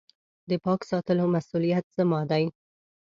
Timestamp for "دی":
2.31-2.43